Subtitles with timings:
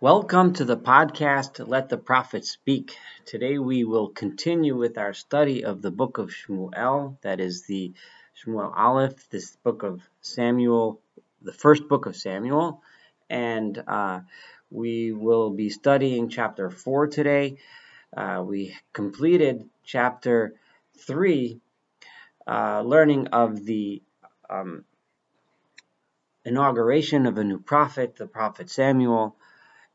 [0.00, 2.96] Welcome to the podcast Let the Prophet Speak.
[3.26, 7.94] Today we will continue with our study of the book of Shmuel, that is the
[8.36, 11.00] Shmuel Aleph, this book of Samuel,
[11.40, 12.82] the first book of Samuel.
[13.30, 14.22] And uh,
[14.68, 17.58] we will be studying chapter 4 today.
[18.14, 20.54] Uh, we completed chapter
[20.98, 21.60] 3,
[22.48, 24.02] uh, learning of the
[24.50, 24.84] um,
[26.44, 29.36] inauguration of a new prophet, the prophet Samuel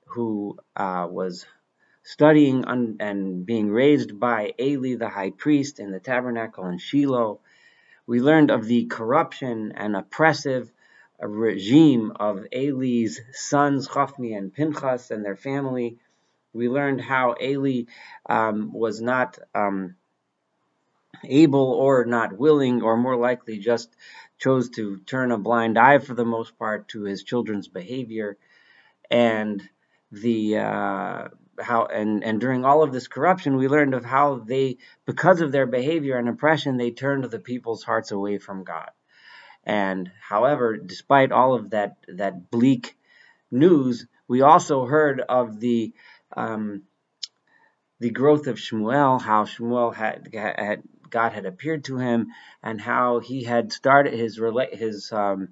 [0.09, 1.45] who uh, was
[2.03, 7.41] studying un- and being raised by Eli the high priest in the tabernacle in Shiloh.
[8.07, 10.71] We learned of the corruption and oppressive
[11.21, 15.99] regime of Eli's sons, Hophni and Pinchas, and their family.
[16.53, 17.83] We learned how Eli
[18.27, 19.95] um, was not um,
[21.23, 23.95] able or not willing, or more likely just
[24.39, 28.37] chose to turn a blind eye for the most part to his children's behavior.
[29.11, 29.67] And
[30.11, 31.27] the uh,
[31.59, 35.51] how and and during all of this corruption, we learned of how they, because of
[35.51, 38.89] their behavior and oppression, they turned the people's hearts away from God.
[39.63, 42.97] And however, despite all of that that bleak
[43.51, 45.93] news, we also heard of the
[46.35, 46.83] um,
[47.99, 52.27] the growth of Shmuel, how Shmuel had, had God had appeared to him,
[52.63, 54.39] and how he had started his
[54.71, 55.49] his um,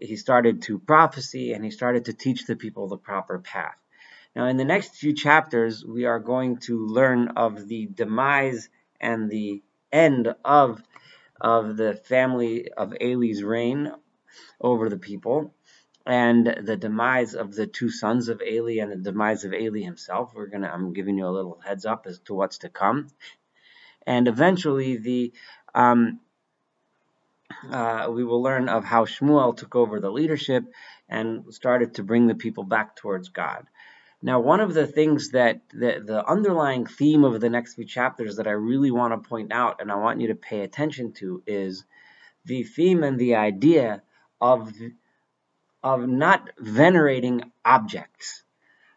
[0.00, 3.76] he started to prophecy and he started to teach the people the proper path.
[4.34, 8.68] Now, in the next few chapters, we are going to learn of the demise
[9.00, 9.62] and the
[9.92, 10.82] end of,
[11.40, 13.92] of the family of Eli's reign
[14.60, 15.54] over the people,
[16.04, 20.32] and the demise of the two sons of Eli and the demise of Eli himself.
[20.34, 23.08] We're gonna I'm giving you a little heads up as to what's to come.
[24.06, 25.32] And eventually the
[25.74, 26.20] um,
[27.70, 30.64] uh, we will learn of how Shmuel took over the leadership
[31.08, 33.66] and started to bring the people back towards God.
[34.22, 38.36] Now, one of the things that the, the underlying theme of the next few chapters
[38.36, 41.42] that I really want to point out and I want you to pay attention to
[41.46, 41.84] is
[42.44, 44.02] the theme and the idea
[44.40, 44.72] of
[45.82, 48.42] of not venerating objects,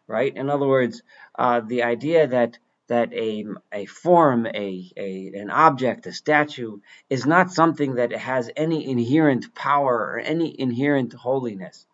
[0.08, 0.34] right?
[0.34, 1.02] In other words,
[1.38, 2.58] uh, the idea that
[2.90, 8.50] that a, a form, a, a, an object, a statue, is not something that has
[8.56, 11.86] any inherent power or any inherent holiness.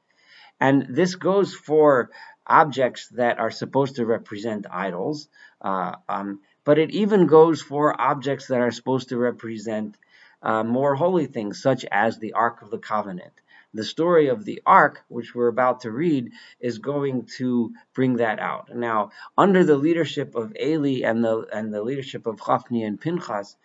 [0.59, 2.11] And this goes for
[2.47, 5.29] objects that are supposed to represent idols,
[5.61, 9.99] uh, um, but it even goes for objects that are supposed to represent
[10.43, 13.35] uh, more holy things, such as the Ark of the Covenant
[13.77, 18.39] the story of the ark, which we're about to read, is going to bring that
[18.39, 18.75] out.
[18.75, 23.57] Now, under the leadership of Eli and the and the leadership of Hophni and Pinchas,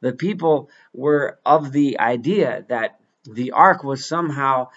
[0.00, 4.68] the people were of the idea that the ark was somehow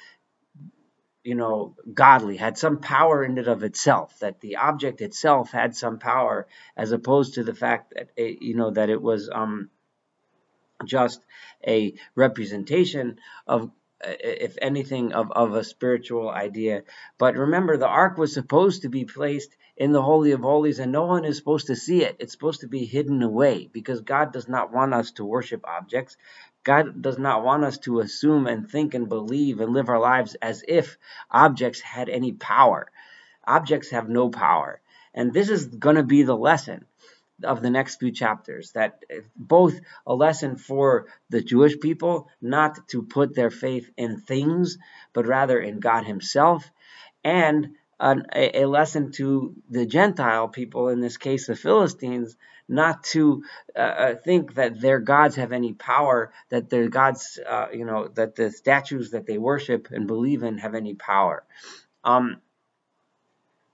[1.23, 5.75] you know godly had some power in it of itself that the object itself had
[5.75, 9.69] some power as opposed to the fact that it, you know that it was um
[10.85, 11.21] just
[11.65, 13.17] a representation
[13.47, 13.71] of
[14.03, 16.83] Uh, if anything, of, of a spiritual idea.
[17.17, 20.91] But remember, the ark was supposed to be placed in the Holy of Holies, and
[20.91, 22.17] no one is supposed to see it.
[22.19, 26.17] It's supposed to be hidden away because God does not want us to worship objects.
[26.63, 30.35] God does not want us to assume and think and believe and live our lives
[30.35, 30.97] as if
[31.31, 32.91] objects had any power.
[33.45, 34.81] Objects have no power.
[35.13, 36.85] And this is going to be the lesson
[37.43, 39.03] of the next few chapters that
[39.35, 44.77] both a lesson for the Jewish people not to put their faith in things
[45.13, 46.69] but rather in God himself
[47.23, 52.35] and an, a, lesson to the Gentile people in this case the Philistines
[52.67, 53.43] not to
[53.75, 58.07] uh, uh, think that their gods have any power that their gods uh, you know
[58.07, 61.43] that the statues that they worship and believe in have any power.
[62.03, 62.41] Um,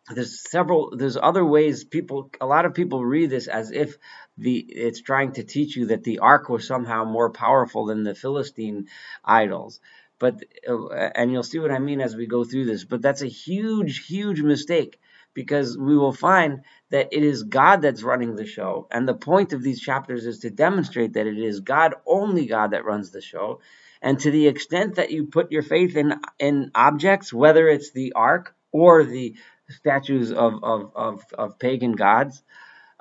[0.10, 3.98] there's several there's other ways people a lot of people read this as if
[4.38, 8.16] the it's trying to teach you that the ark was somehow more powerful than the
[8.16, 8.88] philistine
[9.24, 9.80] idols.
[10.18, 13.22] But uh, and you'll see what i mean as we go through this but that's
[13.22, 15.00] a huge huge mistake
[15.34, 18.88] because we will find that it is god that's running the show.
[18.92, 22.72] And the point of these chapters is to demonstrate that it is god only god
[22.72, 23.62] that runs the show.
[24.02, 28.14] And to the extent that you put your faith in in objects whether it's the
[28.14, 29.36] ark or the
[29.70, 32.44] statues of, of, of, of pagan gods.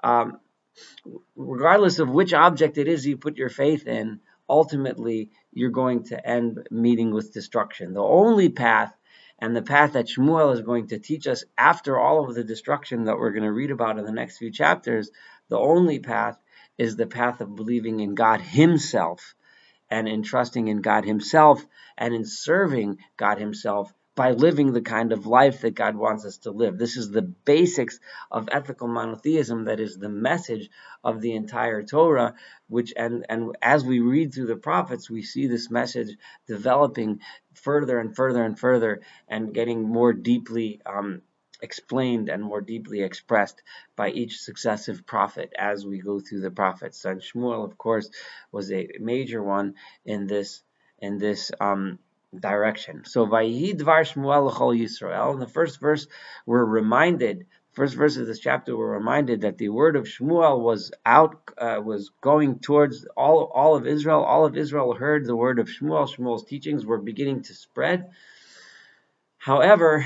[0.02, 0.40] Um,
[1.36, 6.28] regardless of which object it is you put your faith in, ultimately you're going to
[6.28, 7.94] end meeting with destruction.
[7.94, 8.92] The only path
[9.38, 13.04] and the path that Shmuel is going to teach us after all of the destruction
[13.04, 15.10] that we're going to read about in the next few chapters,
[15.48, 16.38] the only path
[16.76, 19.34] is the path of believing in God Himself
[19.90, 21.64] and in trusting in God Himself
[21.96, 26.38] and in serving God Himself by living the kind of life that God wants us
[26.38, 26.76] to live.
[26.76, 28.00] This is the basics
[28.32, 30.70] of ethical monotheism that is the message
[31.04, 32.34] of the entire Torah,
[32.68, 36.16] which and and as we read through the prophets, we see this message
[36.48, 37.20] developing
[37.54, 41.22] further and further and further and getting more deeply um,
[41.62, 43.62] explained and more deeply expressed
[43.94, 47.04] by each successive prophet as we go through the prophets.
[47.04, 48.10] And Shmuel, of course,
[48.50, 50.64] was a major one in this
[50.98, 52.00] in this um,
[52.38, 53.04] direction.
[53.04, 55.34] So Vayihi Dvar Shmuel L'chol Yisrael.
[55.34, 56.06] In the first verse,
[56.46, 57.46] we're reminded.
[57.72, 61.80] First verse of this chapter, we're reminded that the word of Shmuel was out, uh,
[61.82, 64.22] was going towards all all of Israel.
[64.22, 66.08] All of Israel heard the word of Shmuel.
[66.08, 68.10] Shmuel's teachings were beginning to spread.
[69.38, 70.04] However,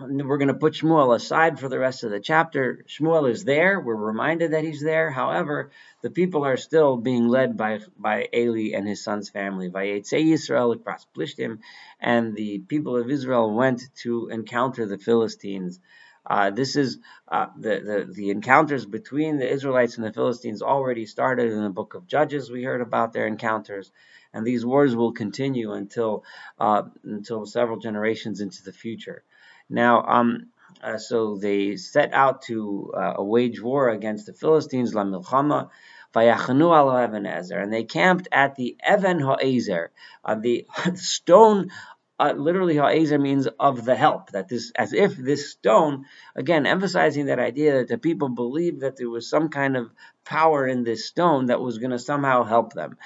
[0.00, 2.84] we're going to put Shmuel aside for the rest of the chapter.
[2.88, 3.80] Shmuel is there.
[3.80, 5.10] We're reminded that he's there.
[5.10, 5.70] However,
[6.02, 9.68] the people are still being led by by Eli and his son's family.
[9.68, 10.76] Yisrael
[11.14, 11.58] Plishtim,
[12.00, 15.80] and the people of Israel went to encounter the Philistines.
[16.26, 16.98] Uh, this is
[17.28, 21.70] uh, the, the the encounters between the Israelites and the Philistines already started in the
[21.70, 22.50] book of Judges.
[22.50, 23.90] We heard about their encounters,
[24.32, 26.24] and these wars will continue until
[26.58, 29.24] uh, until several generations into the future.
[29.70, 30.50] Now, um,
[30.82, 35.70] uh, so they set out to uh, wage war against the Philistines, La Milchama,
[36.14, 39.92] Vayachanu al Even Ezer, and they camped at the Even Ha'ezer,
[40.24, 41.70] uh, the stone.
[42.18, 44.32] Uh, literally, Ha'ezer means of the help.
[44.32, 48.96] That this, as if this stone, again, emphasizing that idea that the people believed that
[48.96, 49.90] there was some kind of
[50.24, 52.96] power in this stone that was going to somehow help them.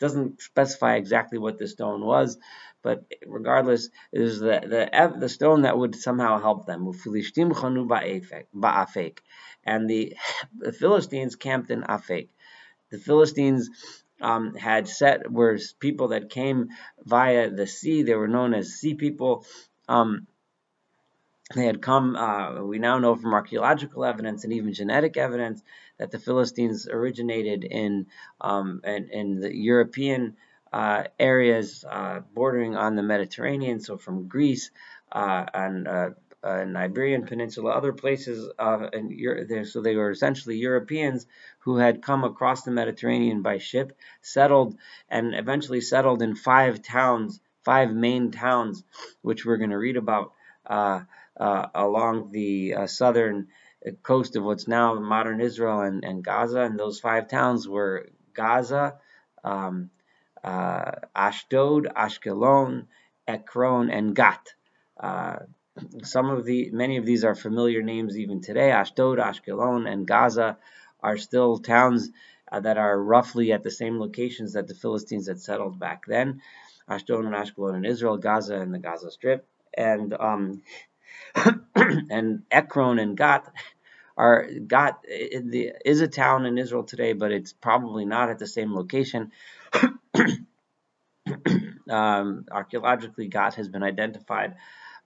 [0.00, 2.36] Doesn't specify exactly what the stone was,
[2.82, 6.84] but regardless, it is the, the, the stone that would somehow help them.
[9.64, 10.16] And the,
[10.58, 12.28] the Philistines camped in Afek.
[12.90, 13.70] The Philistines
[14.20, 16.68] um, had set were people that came
[17.04, 18.02] via the sea.
[18.02, 19.46] They were known as sea people.
[19.88, 20.26] Um,
[21.54, 25.62] they had come, uh, we now know from archaeological evidence and even genetic evidence
[25.98, 28.06] that the Philistines originated in,
[28.40, 30.36] um, in, in the European
[30.72, 34.70] uh, areas uh, bordering on the Mediterranean, so from Greece
[35.10, 36.10] uh, and uh,
[36.44, 39.12] and Iberian Peninsula, other places, uh, and
[39.48, 41.26] there, so they were essentially Europeans
[41.60, 44.76] who had come across the Mediterranean by ship, settled,
[45.08, 48.82] and eventually settled in five towns, five main towns,
[49.22, 50.32] which we're going to read about
[50.66, 51.00] uh,
[51.38, 53.46] uh, along the uh, southern
[54.02, 56.62] coast of what's now modern Israel and, and Gaza.
[56.62, 58.96] And those five towns were Gaza,
[59.44, 59.90] um,
[60.44, 62.86] uh, Ashdod, Ashkelon,
[63.26, 64.54] Ekron, and Gat.
[64.98, 65.36] Uh,
[66.02, 68.70] some of the many of these are familiar names even today.
[68.70, 70.58] Ashdod, Ashkelon, and Gaza
[71.00, 72.10] are still towns
[72.50, 76.42] uh, that are roughly at the same locations that the Philistines had settled back then.
[76.88, 79.46] Ashdod and Ashkelon in Israel, Gaza and the Gaza Strip,
[79.76, 80.62] and um,
[81.74, 83.50] and Ekron and Gat
[84.16, 88.74] are Gat is a town in Israel today, but it's probably not at the same
[88.74, 89.32] location.
[91.90, 94.56] um, archaeologically, Gat has been identified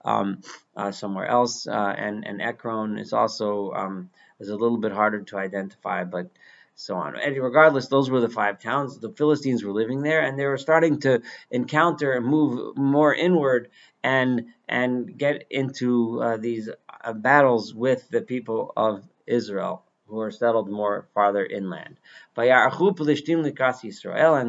[0.05, 0.41] um,
[0.77, 5.23] uh, somewhere else, uh, and and Ekron is also um, is a little bit harder
[5.23, 6.31] to identify, but
[6.77, 7.17] so on.
[7.19, 8.99] And regardless, those were the five towns.
[8.99, 13.71] The Philistines were living there, and they were starting to encounter and move more inward
[14.05, 16.71] and and get into uh, these
[17.05, 21.97] uh, battles with the people of Israel who are settled more farther inland.
[22.37, 22.53] And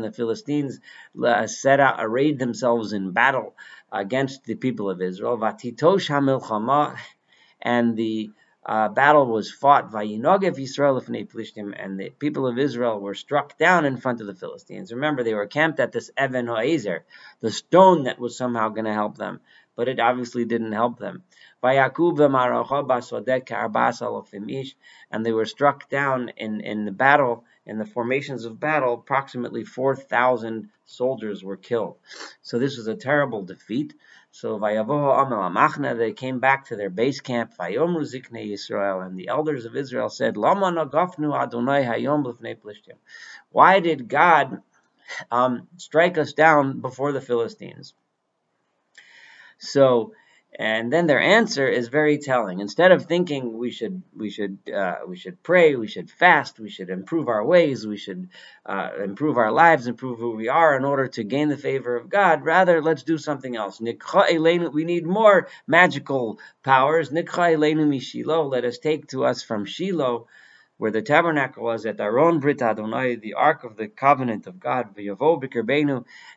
[0.03, 0.79] the Philistines
[1.23, 3.55] uh, set out, arrayed themselves in battle
[3.91, 5.37] against the people of Israel.
[7.61, 8.31] And the
[8.65, 9.93] uh, battle was fought.
[9.93, 10.23] And
[11.99, 14.91] the people of Israel were struck down in front of the Philistines.
[14.93, 17.05] Remember, they were camped at this Even Ha'ezer,
[17.39, 19.39] the stone that was somehow going to help them,
[19.77, 21.23] but it obviously didn't help them
[25.11, 29.63] and they were struck down in, in the battle, in the formations of battle, approximately
[29.63, 31.97] 4,000 soldiers were killed.
[32.41, 33.95] So this was a terrible defeat.
[34.31, 40.37] So they came back to their base camp, Israel, and the elders of Israel said,
[43.51, 44.61] Why did God
[45.31, 47.93] um, strike us down before the Philistines?
[49.59, 50.13] So
[50.59, 52.61] and then their answer is very telling.
[52.61, 56.69] Instead of thinking we should we should uh, we should pray, we should fast, we
[56.69, 58.29] should improve our ways, we should
[58.65, 62.09] uh, improve our lives, improve who we are in order to gain the favor of
[62.09, 62.43] God.
[62.43, 63.79] Rather, let's do something else.
[63.79, 67.11] We need more magical powers.
[67.11, 70.27] Let us take to us from Shiloh
[70.77, 74.95] where the tabernacle was at Aron Brit Adonai, the ark of the covenant of God,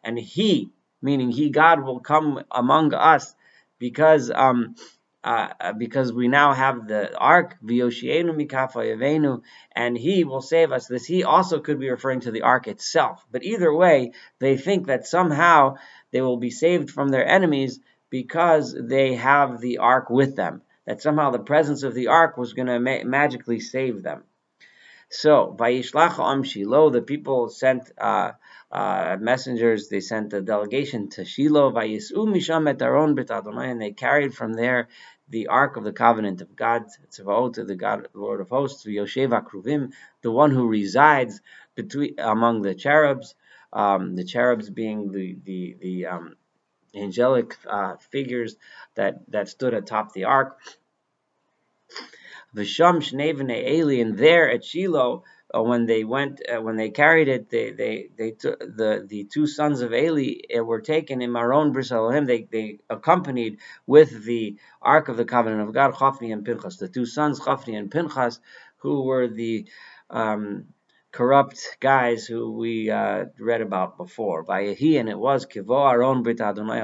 [0.03, 0.71] and he
[1.03, 3.35] meaning He, God, will come among us
[3.79, 4.75] because um,
[5.23, 7.71] uh, uh because we now have the ark, and
[9.99, 10.87] He will save us.
[10.87, 13.27] This He also could be referring to the ark itself.
[13.31, 15.77] But either way, they think that somehow
[16.11, 17.81] they will be saved from their enemies
[18.11, 20.63] because they have the ark with them.
[20.87, 24.25] That somehow the presence of the ark was going to ma- magically save them.
[25.13, 28.33] So, Vayishlach Am Shiloh, the people sent uh,
[28.71, 34.33] uh, messengers, they sent a delegation to Shiloh, Vayisu Misham et Aron and they carried
[34.33, 34.87] from there
[35.29, 39.93] the Ark of the Covenant of God, Tzavaot, the God, Lord of Hosts, Yoshev Akruvim,
[40.23, 41.41] the one who resides
[41.75, 43.35] between among the cherubs,
[43.73, 46.37] um, the cherubs being the the the um,
[46.95, 48.57] angelic uh, figures
[48.95, 50.59] that that stood atop the ark.
[52.55, 57.29] Visham Shnei Eli, and there at Shiloh, uh, when they went, uh, when they carried
[57.29, 61.33] it, they they they took the the two sons of Eli uh, were taken in
[61.33, 66.45] Maron Bris They they accompanied with the Ark of the Covenant of God, Chafni and
[66.45, 68.41] Pinchas, the two sons Chafni and Pinchas,
[68.79, 69.67] who were the
[70.09, 70.67] um,
[71.13, 74.45] corrupt guys who we uh, read about before.
[74.45, 76.83] Vayehi, and it was Kivo Aron Brit Adonai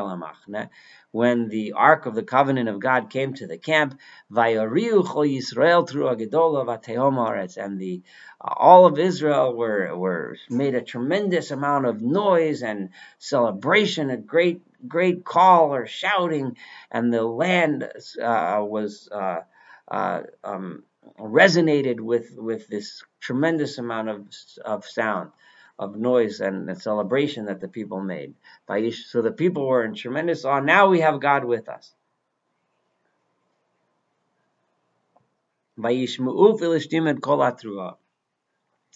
[1.16, 3.98] when the Ark of the Covenant of God came to the camp,
[4.30, 8.02] Vayariu Chol Yisrael through Agedola Vatehom and the
[8.38, 14.18] uh, all of Israel were were made a tremendous amount of noise and celebration, a
[14.18, 16.56] great great call or shouting,
[16.90, 17.84] and the land
[18.22, 19.08] uh, was
[20.44, 20.82] um,
[21.18, 24.28] resonated with with this tremendous amount of
[24.64, 25.30] of sound
[25.78, 28.34] of noise and, and celebration that the people made.
[28.68, 30.60] So the people were in tremendous awe.
[30.60, 31.94] Now we have God with us.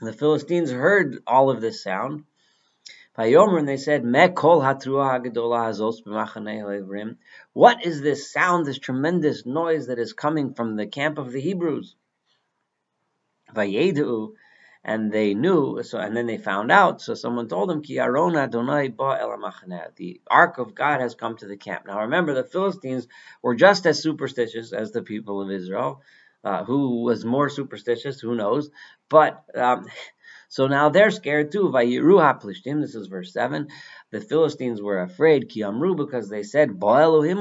[0.01, 2.25] The Philistines heard all of this sound.
[3.17, 4.03] And they said,
[7.53, 11.41] What is this sound, this tremendous noise that is coming from the camp of the
[11.41, 11.97] Hebrews?
[14.83, 15.83] And they knew.
[15.83, 17.03] So and then they found out.
[17.03, 18.39] So someone told them, "Ki ba
[19.97, 21.87] The ark of God has come to the camp.
[21.87, 23.07] Now remember, the Philistines
[23.43, 26.03] were just as superstitious as the people of Israel.
[26.43, 28.19] Uh, who was more superstitious?
[28.21, 28.71] Who knows?
[29.11, 29.87] But um,
[30.49, 31.69] so now they're scared too.
[31.69, 32.81] Vayiruha plishtim.
[32.81, 33.69] This is verse seven.
[34.11, 35.51] The Philistines were afraid.
[35.51, 37.41] Ki amru because they said, "Ba Elohim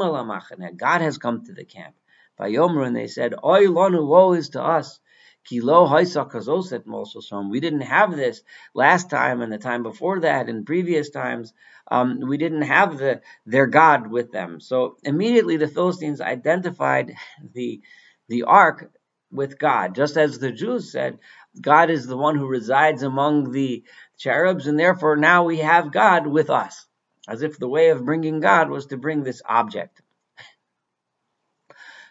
[0.76, 1.96] God has come to the camp.
[2.38, 5.00] Vayomru and they said, "Oy lanu, woe is to us."
[5.52, 5.60] We
[7.60, 8.42] didn't have this
[8.74, 11.54] last time and the time before that and previous times.
[11.92, 14.60] Um, we didn't have the their God with them.
[14.60, 17.14] So immediately the Philistines identified
[17.54, 17.82] the
[18.28, 18.92] the ark
[19.32, 21.20] with God, just as the Jews said,
[21.60, 23.84] God is the one who resides among the
[24.18, 26.86] cherubs, and therefore now we have God with us,
[27.28, 30.02] as if the way of bringing God was to bring this object.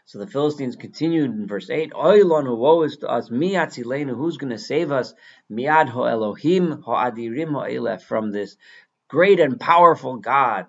[0.08, 4.52] So the Philistines continued in verse 8, Oilonu, woe is to us, mi who's going
[4.52, 5.12] to save us,
[5.52, 8.56] miad ho Elohim ho adirim ho from this
[9.08, 10.64] great and powerful God.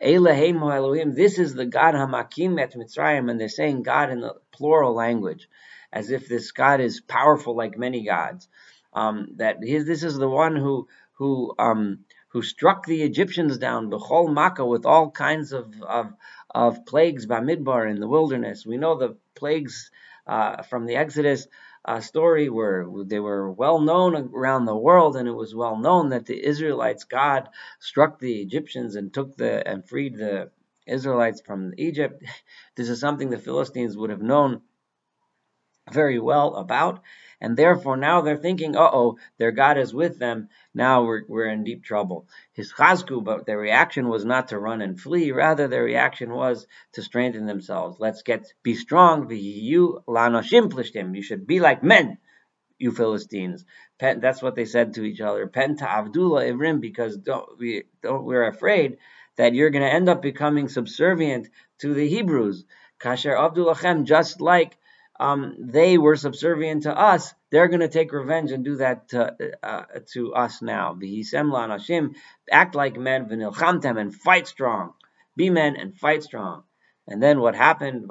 [0.00, 4.22] Elohim ho Elohim, this is the God hamakim et Mitzrayim, and they're saying God in
[4.22, 5.50] the plural language,
[5.92, 8.48] as if this God is powerful like many gods.
[8.94, 10.88] Um, that his, this is the one who
[11.18, 16.14] who um, who struck the Egyptians down, bechol makkah, with all kinds of, of
[16.54, 18.66] of plagues Bamidbar in the wilderness.
[18.66, 19.90] We know the plagues
[20.26, 21.48] uh, from the Exodus
[21.84, 26.10] uh, story were they were well known around the world, and it was well known
[26.10, 27.48] that the Israelites, God
[27.80, 30.50] struck the Egyptians and took the and freed the
[30.86, 32.22] Israelites from Egypt.
[32.76, 34.62] This is something the Philistines would have known
[35.92, 37.02] very well about,
[37.42, 40.48] and therefore now they're thinking, uh oh, their God is with them.
[40.72, 42.28] Now we're, we're in deep trouble.
[42.52, 45.32] His chazku, but their reaction was not to run and flee.
[45.32, 47.98] Rather, their reaction was to strengthen themselves.
[47.98, 49.28] Let's get be strong.
[49.28, 50.02] You
[51.22, 52.18] should be like men,
[52.78, 53.64] you Philistines.
[53.98, 55.48] That's what they said to each other.
[55.48, 58.98] Penta Avdullah Ivrim, because don't, we don't, we're afraid
[59.36, 61.48] that you're going to end up becoming subservient
[61.80, 62.64] to the Hebrews.
[63.00, 64.78] Kasher Abdullachem, just like
[65.22, 69.32] um, they were subservient to us, they're going to take revenge and do that to,
[69.62, 70.98] uh, to us now.
[72.50, 74.94] Act like men, v'nilchamtem, and fight strong.
[75.36, 76.64] Be men and fight strong.
[77.06, 78.08] And then what happened?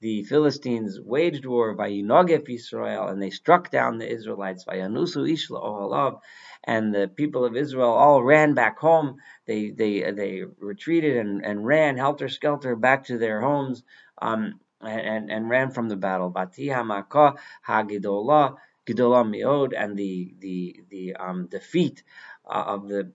[0.00, 4.66] The Philistines waged war Vayinogef Israel, and they struck down the Israelites.
[4.66, 6.20] Vayanusu Ishla Ohalav,
[6.64, 9.16] And the people of Israel all ran back home.
[9.46, 13.82] They they they retreated and, and ran helter skelter back to their homes.
[14.20, 16.30] Um, and, and ran from the battle.
[16.30, 22.02] Bati Hagidola Gidola Miod and the the the um, defeat
[22.46, 23.12] uh, of the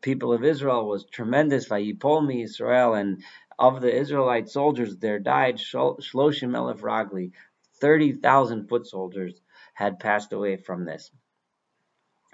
[0.00, 1.68] people of Israel was tremendous.
[1.68, 3.22] Vayipolmi Israel, and
[3.58, 7.32] of the Israelite soldiers, there died Shloshim Elef Ragli,
[7.80, 9.40] 30,000 foot soldiers
[9.74, 11.10] had passed away from this.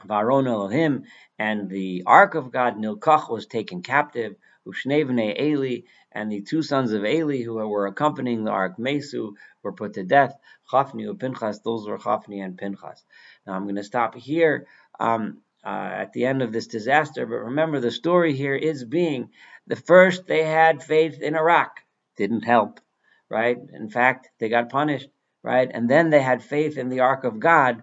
[0.06, 1.04] Varon Elohim,
[1.38, 4.36] and the ark of God, Nilkach, was taken captive.
[4.66, 5.82] Ushnevne Eli,
[6.12, 10.02] and the two sons of Eli who were accompanying the ark, Mesu, were put to
[10.02, 10.34] death.
[10.70, 13.04] Chafni and Pinchas, those were Chafni and Pinchas.
[13.46, 14.66] Now I'm going to stop here
[14.98, 19.30] um, uh, at the end of this disaster, but remember the story here is being
[19.66, 21.80] the first they had faith in a rock,
[22.16, 22.80] didn't help,
[23.28, 23.58] right?
[23.72, 25.08] In fact, they got punished,
[25.42, 25.70] right?
[25.72, 27.82] And then they had faith in the ark of God,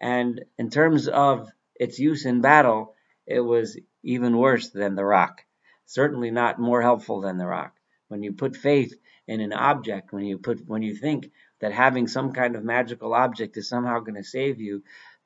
[0.00, 2.94] and in terms of its use in battle,
[3.26, 5.44] it was even worse than the rock.
[5.86, 7.74] Certainly not more helpful than the rock.
[8.08, 8.94] When you put faith
[9.26, 11.30] in an object, when you put when you think
[11.60, 14.82] that having some kind of magical object is somehow going to save you,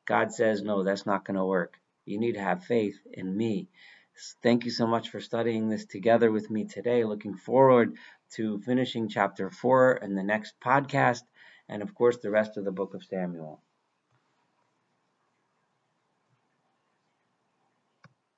[0.07, 1.79] God says, no, that's not going to work.
[2.05, 3.69] You need to have faith in me.
[4.43, 7.05] Thank you so much for studying this together with me today.
[7.05, 7.97] Looking forward
[8.35, 11.23] to finishing chapter 4 in the next podcast,
[11.69, 13.63] and of course, the rest of the book of Samuel.